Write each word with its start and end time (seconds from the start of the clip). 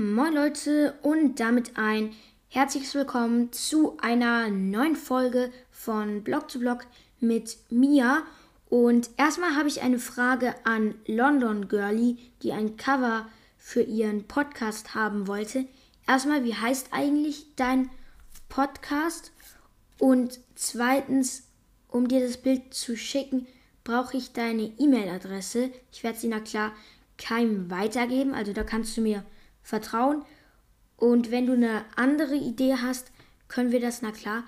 Moin 0.00 0.32
Leute 0.32 0.94
und 1.02 1.40
damit 1.40 1.76
ein 1.76 2.14
herzliches 2.48 2.94
Willkommen 2.94 3.52
zu 3.52 3.98
einer 3.98 4.48
neuen 4.48 4.96
Folge 4.96 5.52
von 5.70 6.24
Blog 6.24 6.50
zu 6.50 6.58
Blog 6.58 6.86
mit 7.20 7.58
Mia. 7.68 8.22
Und 8.70 9.10
erstmal 9.18 9.56
habe 9.56 9.68
ich 9.68 9.82
eine 9.82 9.98
Frage 9.98 10.54
an 10.64 10.94
London 11.04 11.68
Girlie, 11.68 12.16
die 12.42 12.52
ein 12.52 12.78
Cover 12.78 13.28
für 13.58 13.82
ihren 13.82 14.26
Podcast 14.26 14.94
haben 14.94 15.26
wollte. 15.26 15.66
Erstmal, 16.08 16.44
wie 16.44 16.54
heißt 16.54 16.88
eigentlich 16.92 17.54
dein 17.56 17.90
Podcast? 18.48 19.32
Und 19.98 20.40
zweitens, 20.54 21.42
um 21.88 22.08
dir 22.08 22.20
das 22.20 22.38
Bild 22.38 22.72
zu 22.72 22.96
schicken, 22.96 23.46
brauche 23.84 24.16
ich 24.16 24.32
deine 24.32 24.72
E-Mail-Adresse. 24.78 25.70
Ich 25.92 26.02
werde 26.04 26.18
sie 26.18 26.28
na 26.28 26.40
klar 26.40 26.72
keinem 27.18 27.70
weitergeben, 27.70 28.32
also 28.32 28.54
da 28.54 28.64
kannst 28.64 28.96
du 28.96 29.02
mir 29.02 29.26
vertrauen. 29.62 30.24
Und 30.96 31.30
wenn 31.30 31.46
du 31.46 31.54
eine 31.54 31.84
andere 31.96 32.34
Idee 32.34 32.76
hast, 32.76 33.10
können 33.48 33.72
wir 33.72 33.80
das 33.80 34.02
na 34.02 34.12
klar 34.12 34.44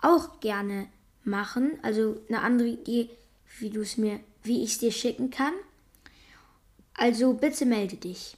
auch 0.00 0.40
gerne 0.40 0.88
machen. 1.24 1.78
Also 1.82 2.20
eine 2.28 2.42
andere 2.42 2.68
Idee, 2.68 3.10
wie 3.58 3.70
du 3.70 3.80
es 3.80 3.96
mir, 3.96 4.20
wie 4.42 4.62
ich 4.62 4.72
es 4.72 4.78
dir 4.78 4.92
schicken 4.92 5.30
kann. 5.30 5.52
Also 6.94 7.34
bitte 7.34 7.66
melde 7.66 7.96
dich. 7.96 8.36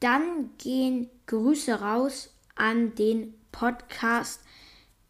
Dann 0.00 0.50
gehen 0.58 1.08
Grüße 1.26 1.80
raus 1.80 2.30
an 2.56 2.94
den 2.96 3.34
Podcast 3.52 4.40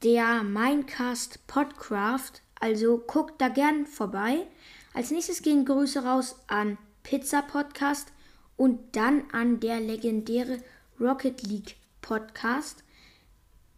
der 0.02 0.42
Minecast 0.42 1.46
Podcraft. 1.46 2.42
Also 2.60 2.98
guckt 2.98 3.40
da 3.40 3.48
gern 3.48 3.86
vorbei. 3.86 4.46
Als 4.92 5.10
nächstes 5.10 5.42
gehen 5.42 5.64
Grüße 5.64 6.04
raus 6.04 6.36
an 6.48 6.76
Pizza 7.02 7.42
Podcast 7.42 8.12
und 8.56 8.78
dann 8.96 9.24
an 9.32 9.60
der 9.60 9.80
legendäre 9.80 10.58
Rocket 11.00 11.42
League 11.42 11.76
Podcast. 12.00 12.84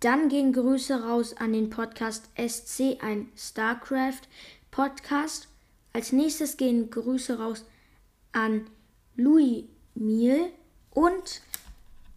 Dann 0.01 0.29
gehen 0.29 0.53
Grüße 0.53 1.03
raus 1.03 1.35
an 1.37 1.53
den 1.53 1.71
Podcast 1.71 2.29
SC, 2.37 2.99
ein 3.01 3.29
StarCraft 3.37 4.29
Podcast. 4.71 5.49
Als 5.93 6.13
nächstes 6.13 6.57
gehen 6.57 6.91
Grüße 6.91 7.39
raus 7.39 7.65
an 8.33 8.67
Louis 9.17 9.65
Miel 9.95 10.51
und 10.91 11.41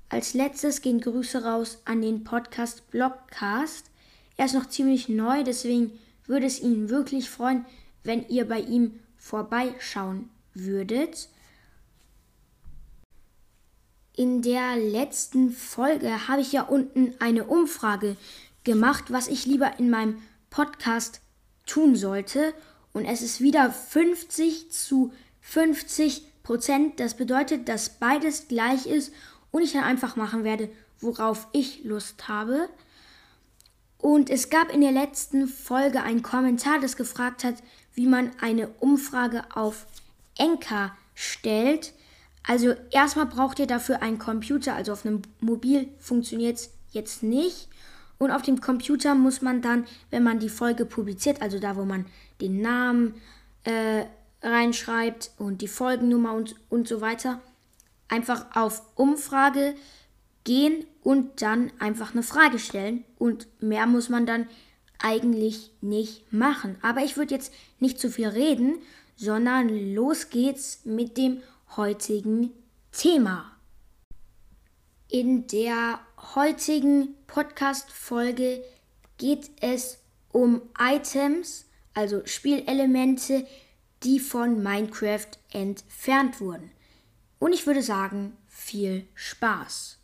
als 0.10 0.34
letztes 0.34 0.82
gehen 0.82 1.00
Grüße 1.00 1.44
raus 1.44 1.80
an 1.86 2.02
den 2.02 2.24
Podcast 2.24 2.90
Blogcast. 2.92 3.86
Er 4.36 4.46
ist 4.46 4.56
noch 4.56 4.68
ziemlich 4.68 5.10
neu, 5.10 5.44
deswegen 5.44 5.92
würde 6.26 6.46
es 6.46 6.60
ihn 6.60 6.90
wirklich 6.90 7.30
freuen, 7.30 7.66
wenn 8.04 8.28
ihr 8.28 8.48
bei 8.48 8.60
ihm 8.60 9.00
vorbeischauen 9.18 10.30
würdet. 10.54 11.30
In 14.18 14.42
der 14.42 14.78
letzten 14.78 15.52
Folge 15.52 16.28
habe 16.28 16.42
ich 16.42 16.52
ja 16.52 16.64
unten 16.64 17.14
eine 17.20 17.44
Umfrage 17.44 18.18
gemacht, 18.64 19.06
was 19.10 19.28
ich 19.28 19.46
lieber 19.46 19.78
in 19.78 19.92
meinem 19.92 20.18
Podcast 20.50 21.22
tun 21.68 21.96
sollte. 21.96 22.56
Und 22.94 23.06
es 23.06 23.22
ist 23.22 23.42
wieder 23.42 23.72
50 23.72 24.72
zu 24.72 25.14
50 25.42 26.24
Prozent. 26.42 27.00
Das 27.00 27.16
bedeutet, 27.16 27.70
dass 27.70 28.00
beides 28.00 28.48
gleich 28.48 28.88
ist 28.88 29.14
und 29.52 29.62
ich 29.62 29.74
dann 29.74 29.84
einfach 29.84 30.16
machen 30.16 30.44
werde, 30.44 30.68
worauf 31.00 31.46
ich 31.52 31.84
Lust 31.84 32.28
habe. 32.28 32.70
Und 34.00 34.32
es 34.32 34.50
gab 34.50 34.74
in 34.74 34.82
der 34.82 34.94
letzten 34.94 35.48
Folge 35.48 36.02
einen 36.02 36.24
Kommentar, 36.24 36.80
das 36.80 36.98
gefragt 36.98 37.44
hat, 37.44 37.58
wie 37.94 38.08
man 38.08 38.32
eine 38.42 38.70
Umfrage 38.80 39.44
auf 39.54 39.86
Enka 40.40 40.98
stellt. 41.14 41.94
Also 42.44 42.76
erstmal 42.92 43.26
braucht 43.26 43.60
ihr 43.60 43.68
dafür 43.68 44.02
einen 44.02 44.20
Computer, 44.20 44.76
also 44.76 44.94
auf 44.94 45.06
einem 45.06 45.22
Mobil 45.42 45.90
funktioniert 46.00 46.58
es 46.58 46.74
jetzt 46.92 47.24
nicht. 47.24 47.68
Und 48.18 48.32
auf 48.32 48.42
dem 48.42 48.62
Computer 48.62 49.16
muss 49.16 49.42
man 49.42 49.62
dann, 49.62 49.86
wenn 50.10 50.24
man 50.24 50.40
die 50.40 50.50
Folge 50.50 50.86
publiziert, 50.86 51.42
also 51.42 51.60
da, 51.60 51.76
wo 51.76 51.86
man 51.86 52.06
den 52.42 52.62
Namen 52.62 53.16
äh, 53.64 54.06
reinschreibt 54.42 55.32
und 55.38 55.62
die 55.62 55.68
Folgennummer 55.68 56.34
und, 56.34 56.56
und 56.70 56.88
so 56.88 57.02
weiter, 57.02 57.42
einfach 58.08 58.56
auf 58.56 58.82
Umfrage 58.96 59.76
gehen 60.44 60.86
und 61.04 61.42
dann 61.42 61.72
einfach 61.80 62.14
eine 62.14 62.24
Frage 62.24 62.58
stellen. 62.58 63.04
Und 63.20 63.48
mehr 63.62 63.86
muss 63.86 64.10
man 64.10 64.26
dann 64.26 64.48
eigentlich 65.00 65.72
nicht 65.82 66.32
machen. 66.32 66.78
Aber 66.82 67.02
ich 67.02 67.18
würde 67.18 67.36
jetzt 67.36 67.54
nicht 67.80 68.00
zu 68.00 68.10
viel 68.10 68.28
reden, 68.28 68.76
sondern 69.16 69.94
los 69.94 70.30
geht's 70.30 70.82
mit 70.86 71.18
dem 71.18 71.42
heutigen 71.76 72.52
Thema. 72.92 73.52
In 75.10 75.48
der 75.48 76.00
heutigen 76.36 77.16
Podcast-Folge 77.28 78.64
geht 79.18 79.52
es 79.62 80.00
um 80.32 80.62
Items, 80.80 81.66
also 81.94 82.26
Spielelemente, 82.26 83.48
die 84.04 84.20
von 84.20 84.62
Minecraft 84.62 85.32
entfernt 85.52 86.40
wurden. 86.40 86.72
Und 87.40 87.54
ich 87.54 87.66
würde 87.68 87.82
sagen, 87.82 88.38
viel 88.48 89.08
Spaß. 89.14 90.00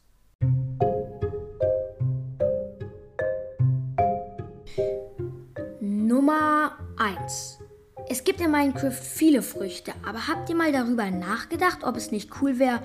Nummer 5.80 6.78
1. 6.98 7.63
Es 8.10 8.24
gibt 8.24 8.42
in 8.42 8.52
Minecraft 8.52 8.92
viele 8.92 9.42
Früchte, 9.42 9.94
aber 10.06 10.28
habt 10.28 10.50
ihr 10.50 10.56
mal 10.56 10.72
darüber 10.72 11.10
nachgedacht, 11.10 11.84
ob 11.84 11.96
es 11.96 12.12
nicht 12.12 12.30
cool 12.42 12.60
wäre, 12.60 12.82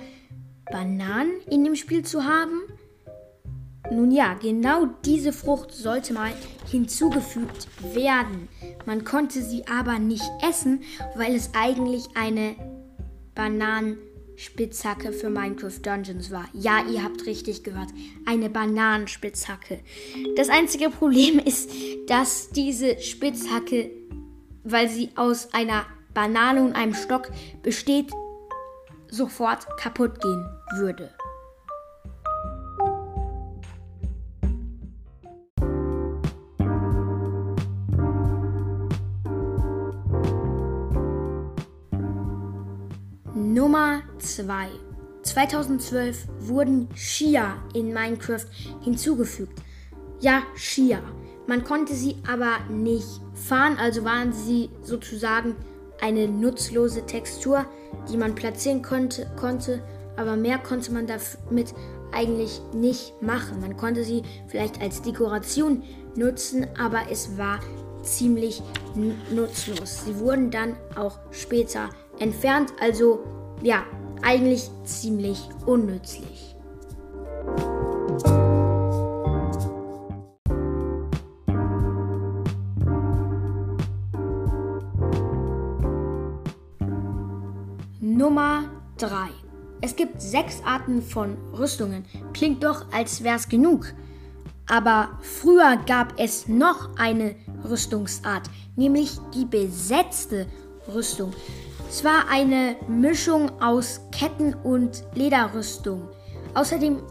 Bananen 0.71 1.33
in 1.51 1.65
dem 1.65 1.75
Spiel 1.75 2.05
zu 2.05 2.25
haben? 2.25 2.62
Nun 3.91 4.11
ja, 4.11 4.34
genau 4.34 4.87
diese 5.05 5.33
Frucht 5.33 5.73
sollte 5.73 6.12
mal 6.12 6.33
hinzugefügt 6.71 7.69
werden. 7.95 8.49
Man 8.87 9.05
konnte 9.05 9.43
sie 9.43 9.67
aber 9.67 9.99
nicht 9.99 10.28
essen, 10.47 10.83
weil 11.17 11.34
es 11.34 11.51
eigentlich 11.55 12.05
eine 12.15 12.55
Bananenspitzhacke 13.34 15.12
für 15.12 15.31
Minecraft 15.31 15.81
Dungeons 15.83 16.31
war. 16.31 16.49
Ja, 16.53 16.84
ihr 16.87 17.03
habt 17.03 17.25
richtig 17.27 17.65
gehört, 17.65 17.89
eine 18.27 18.51
Bananenspitzhacke. 18.51 19.81
Das 20.37 20.49
einzige 20.49 20.91
Problem 20.91 21.39
ist, 21.45 21.71
dass 22.07 22.51
diese 22.51 23.01
Spitzhacke 23.01 23.91
weil 24.71 24.89
sie 24.89 25.11
aus 25.17 25.53
einer 25.55 25.87
Banane 26.12 26.62
und 26.62 26.75
einem 26.75 26.95
Stock 26.95 27.31
besteht, 27.62 28.12
sofort 29.09 29.67
kaputt 29.79 30.21
gehen 30.21 30.47
würde. 30.77 31.11
Nummer 43.34 44.03
2. 44.19 44.69
2012 45.23 46.27
wurden 46.41 46.89
Shia 46.95 47.57
in 47.75 47.93
Minecraft 47.93 48.47
hinzugefügt. 48.83 49.62
Ja, 50.21 50.43
Shia. 50.57 51.01
Man 51.48 51.64
konnte 51.64 51.94
sie 51.94 52.16
aber 52.31 52.59
nicht 52.69 53.22
fahren, 53.32 53.78
also 53.78 54.04
waren 54.04 54.34
sie 54.34 54.69
sozusagen 54.82 55.56
eine 55.98 56.28
nutzlose 56.28 57.06
Textur, 57.06 57.64
die 58.10 58.19
man 58.19 58.34
platzieren 58.34 58.82
konnte, 58.82 59.26
konnte 59.34 59.82
aber 60.16 60.36
mehr 60.36 60.59
konnte 60.59 60.92
man 60.92 61.06
damit 61.06 61.75
eigentlich 62.12 62.60
nicht 62.75 63.14
machen. 63.22 63.62
Man 63.62 63.78
konnte 63.78 64.04
sie 64.04 64.25
vielleicht 64.48 64.82
als 64.82 65.00
Dekoration 65.00 65.84
nutzen, 66.16 66.66
aber 66.78 67.10
es 67.10 67.38
war 67.38 67.60
ziemlich 68.03 68.62
nutzlos. 69.30 70.04
Sie 70.04 70.19
wurden 70.19 70.50
dann 70.50 70.76
auch 70.97 71.19
später 71.30 71.88
entfernt, 72.19 72.75
also 72.78 73.20
ja, 73.62 73.84
eigentlich 74.22 74.70
ziemlich 74.84 75.48
unnützlich. 75.65 76.47
Nummer 88.00 88.71
3. 88.98 89.28
Es 89.80 89.97
gibt 89.97 90.22
sechs 90.22 90.62
Arten 90.65 91.03
von 91.03 91.36
Rüstungen. 91.53 92.04
Klingt 92.33 92.62
doch, 92.62 92.86
als 92.92 93.24
wär's 93.24 93.48
genug. 93.48 93.92
Aber 94.68 95.18
früher 95.21 95.78
gab 95.84 96.15
es 96.16 96.47
noch 96.47 96.97
eine 96.97 97.34
Rüstungsart, 97.68 98.48
nämlich 98.77 99.18
die 99.34 99.47
besetzte 99.47 100.47
Rüstung. 100.95 101.33
Es 101.89 102.04
war 102.04 102.28
eine 102.30 102.77
Mischung 102.86 103.50
aus 103.60 104.01
Ketten- 104.12 104.54
und 104.54 105.03
Lederrüstung. 105.15 106.09
Außerdem 106.54 107.03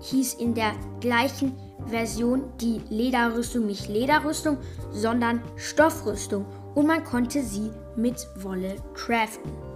hieß 0.00 0.34
in 0.34 0.54
der 0.54 0.74
gleichen 1.00 1.56
Version 1.86 2.44
die 2.60 2.80
Lederrüstung 2.88 3.66
nicht 3.66 3.88
Lederrüstung, 3.88 4.58
sondern 4.92 5.42
Stoffrüstung 5.56 6.46
und 6.76 6.86
man 6.86 7.02
konnte 7.02 7.42
sie 7.42 7.72
mit 7.96 8.28
Wolle 8.36 8.76
craften. 8.94 9.69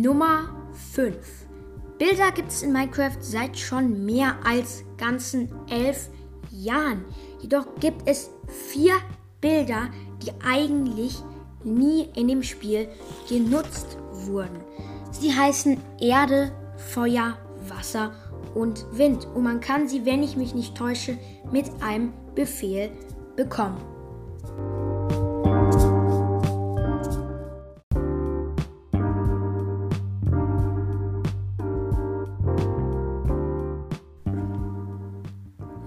Nummer 0.00 0.48
5. 0.94 1.16
Bilder 1.98 2.30
gibt 2.30 2.52
es 2.52 2.62
in 2.62 2.72
Minecraft 2.72 3.16
seit 3.20 3.58
schon 3.58 4.06
mehr 4.06 4.36
als 4.44 4.84
ganzen 4.96 5.50
elf 5.68 6.08
Jahren. 6.52 7.04
Jedoch 7.40 7.66
gibt 7.80 8.02
es 8.08 8.30
vier 8.46 8.94
Bilder, 9.40 9.90
die 10.22 10.30
eigentlich 10.46 11.16
nie 11.64 12.08
in 12.14 12.28
dem 12.28 12.44
Spiel 12.44 12.88
genutzt 13.28 13.98
wurden. 14.12 14.60
Sie 15.10 15.34
heißen 15.34 15.80
Erde, 16.00 16.52
Feuer, 16.76 17.36
Wasser 17.68 18.12
und 18.54 18.86
Wind 18.92 19.26
und 19.34 19.42
man 19.42 19.58
kann 19.58 19.88
sie, 19.88 20.06
wenn 20.06 20.22
ich 20.22 20.36
mich 20.36 20.54
nicht 20.54 20.76
täusche, 20.76 21.18
mit 21.50 21.66
einem 21.82 22.12
Befehl 22.36 22.92
bekommen. 23.34 23.97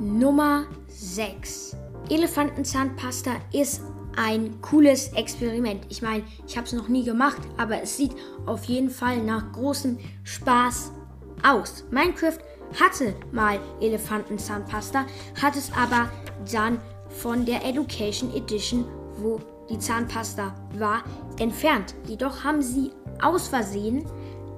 Nummer 0.02 0.66
6. 0.88 1.78
Elefantenzahnpasta 2.10 3.34
ist 3.54 3.82
ein 4.18 4.60
cooles 4.60 5.14
Experiment. 5.14 5.86
Ich 5.90 6.02
meine, 6.02 6.24
ich 6.48 6.58
habe 6.58 6.66
es 6.66 6.74
noch 6.74 6.88
nie 6.88 7.04
gemacht, 7.04 7.40
aber 7.58 7.84
es 7.84 7.98
sieht 7.98 8.16
auf 8.48 8.66
jeden 8.66 8.90
Fall 8.90 9.22
nach 9.22 9.52
großem 9.52 10.00
Spaß 10.24 10.92
aus. 11.44 11.86
Minecraft 11.92 12.40
hatte 12.82 13.14
mal 13.32 13.60
Elefantenzahnpasta, 13.80 15.06
hat 15.40 15.56
es 15.56 15.72
aber 15.74 16.10
dann 16.52 16.80
von 17.10 17.46
der 17.46 17.64
Education 17.64 18.34
Edition, 18.34 18.86
wo 19.18 19.40
die 19.70 19.78
Zahnpasta 19.78 20.56
war, 20.80 21.04
entfernt. 21.38 21.94
Jedoch 22.08 22.44
haben 22.44 22.64
sie 22.64 22.90
aus 23.22 23.50
Versehen 23.50 24.04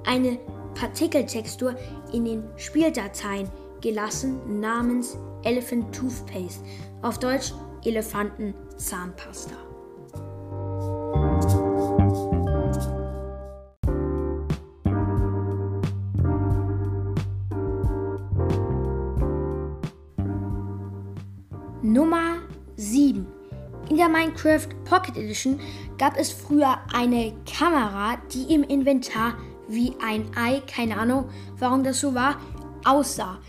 eine 0.05 0.39
Partikeltextur 0.73 1.75
in 2.13 2.23
den 2.23 2.43
Spieldateien 2.55 3.49
gelassen 3.83 4.62
namens 4.62 5.18
Elephant 5.44 5.94
Toothpaste. 5.94 6.63
Auf 7.01 7.19
Deutsch 7.19 7.53
Elefantenzahnpasta. 7.83 9.56
Nummer 21.81 22.38
7. 22.77 23.27
In 23.89 23.97
der 23.97 24.07
Minecraft 24.07 24.69
Pocket 24.86 25.18
Edition 25.18 25.59
gab 25.97 26.18
es 26.18 26.31
früher 26.31 26.79
eine 26.94 27.33
Kamera, 27.45 28.15
die 28.33 28.53
im 28.53 28.63
Inventar 28.63 29.33
wie 29.68 29.94
ein 30.01 30.31
Ei, 30.38 30.62
keine 30.74 30.97
Ahnung, 30.97 31.29
warum 31.59 31.83
das 31.83 32.00
so 32.00 32.15
war, 32.15 32.38
aussah. 32.86 33.39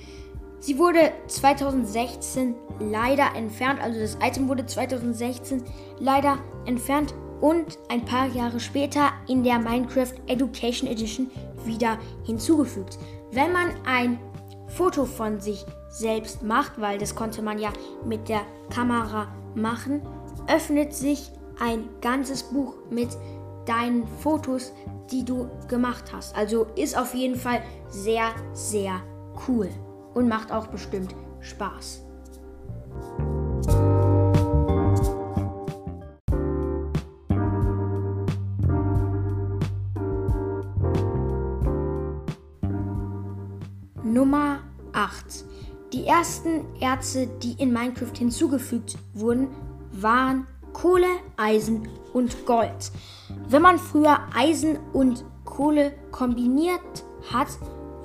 Sie 0.64 0.78
wurde 0.78 1.12
2016 1.26 2.54
leider 2.80 3.36
entfernt, 3.36 3.82
also 3.82 4.00
das 4.00 4.16
Item 4.22 4.48
wurde 4.48 4.64
2016 4.64 5.62
leider 5.98 6.38
entfernt 6.64 7.12
und 7.42 7.78
ein 7.90 8.02
paar 8.06 8.28
Jahre 8.28 8.58
später 8.58 9.12
in 9.28 9.44
der 9.44 9.58
Minecraft 9.58 10.14
Education 10.26 10.88
Edition 10.88 11.30
wieder 11.66 11.98
hinzugefügt. 12.24 12.98
Wenn 13.30 13.52
man 13.52 13.72
ein 13.84 14.18
Foto 14.68 15.04
von 15.04 15.38
sich 15.38 15.66
selbst 15.90 16.42
macht, 16.42 16.80
weil 16.80 16.96
das 16.96 17.14
konnte 17.14 17.42
man 17.42 17.58
ja 17.58 17.70
mit 18.06 18.30
der 18.30 18.40
Kamera 18.74 19.28
machen, 19.54 20.00
öffnet 20.48 20.94
sich 20.94 21.30
ein 21.60 21.90
ganzes 22.00 22.42
Buch 22.42 22.72
mit 22.88 23.10
deinen 23.66 24.06
Fotos, 24.22 24.72
die 25.10 25.26
du 25.26 25.46
gemacht 25.68 26.10
hast. 26.10 26.34
Also 26.34 26.68
ist 26.74 26.96
auf 26.96 27.14
jeden 27.14 27.36
Fall 27.36 27.62
sehr, 27.90 28.30
sehr 28.54 29.02
cool 29.46 29.68
und 30.14 30.28
macht 30.28 30.52
auch 30.52 30.68
bestimmt 30.68 31.14
Spaß. 31.40 32.02
Nummer 44.02 44.60
8. 44.92 45.44
Die 45.92 46.06
ersten 46.06 46.64
Erze, 46.80 47.26
die 47.26 47.52
in 47.60 47.72
Minecraft 47.72 48.16
hinzugefügt 48.16 48.96
wurden, 49.12 49.48
waren 49.92 50.46
Kohle, 50.72 51.06
Eisen 51.36 51.88
und 52.12 52.46
Gold. 52.46 52.90
Wenn 53.48 53.62
man 53.62 53.78
früher 53.78 54.18
Eisen 54.34 54.78
und 54.92 55.24
Kohle 55.44 55.92
kombiniert 56.10 57.04
hat, 57.32 57.48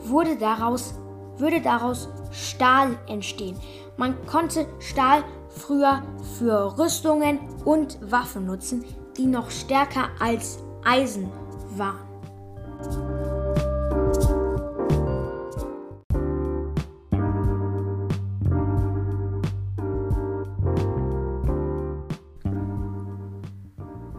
wurde 0.04 0.36
daraus 0.38 0.96
würde 1.40 1.62
daraus 1.62 2.10
Stahl 2.32 2.98
entstehen. 3.08 3.58
Man 3.98 4.16
konnte 4.26 4.68
Stahl 4.80 5.24
früher 5.50 6.04
für 6.38 6.78
Rüstungen 6.78 7.40
und 7.66 7.98
Waffen 8.12 8.46
nutzen, 8.46 8.84
die 9.18 9.26
noch 9.26 9.50
stärker 9.50 10.10
als 10.20 10.60
Eisen 10.84 11.30
waren. 11.76 12.10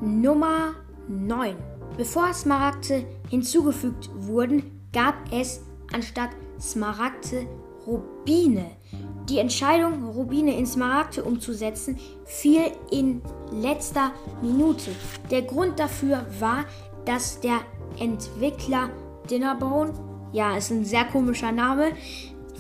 Nummer 0.01 0.75
9. 1.09 1.57
Bevor 1.97 2.33
Smaragde 2.33 3.05
hinzugefügt 3.29 4.11
wurden, 4.15 4.81
gab 4.93 5.15
es 5.33 5.63
anstatt 5.93 6.31
Smaragde 6.61 7.47
Rubine. 7.87 8.67
Die 9.29 9.39
Entscheidung, 9.39 10.05
Rubine 10.11 10.57
in 10.57 10.67
Smaragde 10.67 11.25
umzusetzen, 11.25 11.99
fiel 12.25 12.73
in 12.91 13.23
letzter 13.53 14.13
Minute. 14.43 14.91
Der 15.31 15.43
Grund 15.43 15.79
dafür 15.79 16.27
war, 16.39 16.65
dass 17.05 17.41
der 17.41 17.61
Entwickler 17.99 18.91
Dinnerbone, 19.31 19.93
ja, 20.33 20.57
ist 20.57 20.71
ein 20.71 20.85
sehr 20.85 21.05
komischer 21.05 21.53
Name, 21.53 21.93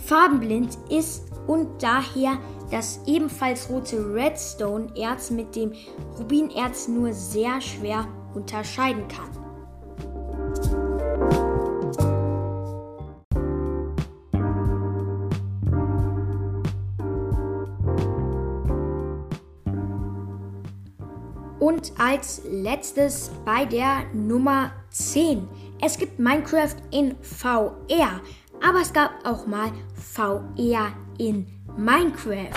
farbenblind 0.04 0.78
ist 0.88 1.24
und 1.46 1.82
daher 1.82 2.38
das 2.70 3.00
ebenfalls 3.06 3.68
rote 3.68 4.14
Redstone-Erz 4.14 5.30
mit 5.30 5.56
dem 5.56 5.72
Rubinerz 6.18 6.88
nur 6.88 7.12
sehr 7.12 7.60
schwer 7.60 8.06
unterscheiden 8.34 9.06
kann. 9.08 9.39
Und 21.80 21.98
als 21.98 22.42
letztes 22.44 23.30
bei 23.46 23.64
der 23.64 24.04
Nummer 24.12 24.70
10. 24.90 25.48
Es 25.80 25.96
gibt 25.96 26.18
Minecraft 26.18 26.76
in 26.90 27.16
VR, 27.22 28.20
aber 28.62 28.82
es 28.82 28.92
gab 28.92 29.12
auch 29.24 29.46
mal 29.46 29.72
VR 29.94 30.92
in 31.16 31.46
Minecraft. 31.78 32.50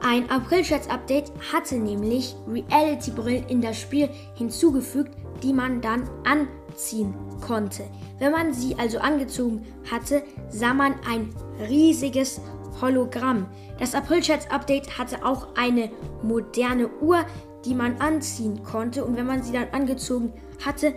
Ein 0.00 0.30
April-Chats-Update 0.30 1.30
hatte 1.52 1.74
nämlich 1.74 2.34
Reality-Brillen 2.48 3.48
in 3.48 3.60
das 3.60 3.78
Spiel 3.78 4.08
hinzugefügt, 4.34 5.14
die 5.42 5.52
man 5.52 5.82
dann 5.82 6.08
anziehen 6.24 7.14
konnte. 7.46 7.82
Wenn 8.18 8.32
man 8.32 8.54
sie 8.54 8.76
also 8.78 8.98
angezogen 8.98 9.66
hatte, 9.90 10.22
sah 10.48 10.72
man 10.72 10.94
ein 11.06 11.34
riesiges 11.68 12.40
Hologramm. 12.80 13.46
Das 13.78 13.94
April-Chats-Update 13.94 14.98
hatte 14.98 15.22
auch 15.22 15.48
eine 15.54 15.90
moderne 16.22 16.88
Uhr, 17.02 17.26
die 17.64 17.74
man 17.74 18.00
anziehen 18.00 18.62
konnte. 18.62 19.04
Und 19.04 19.16
wenn 19.16 19.26
man 19.26 19.42
sie 19.42 19.52
dann 19.52 19.68
angezogen 19.72 20.32
hatte, 20.64 20.94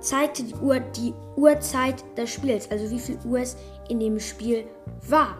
zeigte 0.00 0.44
die 0.44 0.54
Uhr 0.54 0.80
die 0.80 1.14
Uhrzeit 1.36 2.04
des 2.16 2.30
Spiels, 2.30 2.70
also 2.70 2.90
wie 2.90 2.98
viel 2.98 3.18
Uhr 3.24 3.40
es 3.40 3.56
in 3.88 4.00
dem 4.00 4.20
Spiel 4.20 4.64
war. 5.08 5.36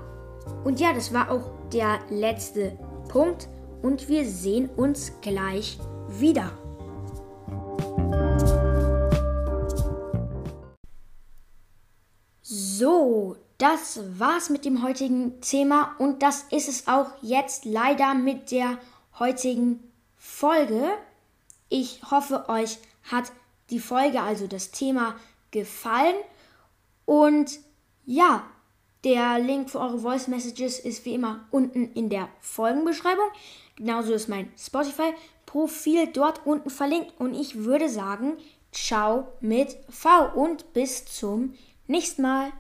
Und 0.65 0.81
ja, 0.81 0.93
das 0.93 1.13
war 1.13 1.31
auch 1.31 1.51
der 1.73 1.99
letzte 2.11 2.79
Punkt 3.09 3.49
und 3.83 4.09
wir 4.09 4.25
sehen 4.25 4.69
uns 4.77 5.13
gleich 5.21 5.79
wieder. 6.09 6.51
So, 12.43 13.37
das 13.59 14.01
war's 14.19 14.51
mit 14.51 14.65
dem 14.65 14.83
heutigen 14.83 15.41
Thema 15.41 15.95
und 15.99 16.23
das 16.23 16.45
ist 16.51 16.69
es 16.69 16.89
auch 16.89 17.07
jetzt 17.23 17.65
leider 17.65 18.15
mit 18.15 18.51
der 18.51 18.79
heutigen 19.19 19.81
Folge. 20.37 20.93
Ich 21.69 22.01
hoffe, 22.11 22.49
euch 22.49 22.79
hat 23.05 23.33
die 23.71 23.79
Folge, 23.79 24.21
also 24.21 24.47
das 24.47 24.71
Thema, 24.71 25.17
gefallen. 25.51 26.17
Und 27.05 27.61
ja, 28.05 28.45
der 29.05 29.39
Link 29.39 29.71
für 29.71 29.81
eure 29.81 29.99
Voice 29.99 30.29
Messages 30.29 30.79
ist 30.81 31.05
wie 31.05 31.15
immer 31.15 31.47
unten 31.51 31.93
in 31.93 32.09
der 32.09 32.29
Folgenbeschreibung. 32.41 33.29
Genauso 33.77 34.13
ist 34.13 34.29
mein 34.29 34.53
Spotify-Profil. 34.59 35.21
Profil 35.55 36.09
dort 36.09 36.45
unten 36.47 36.69
verlinkt. 36.69 37.13
Und 37.21 37.33
ich 37.35 37.55
würde 37.59 37.89
sagen, 37.89 38.39
ciao 38.73 39.29
mit 39.41 39.77
V 39.89 40.33
und 40.35 40.73
bis 40.73 41.05
zum 41.05 41.55
nächsten 41.87 42.23
Mal. 42.23 42.53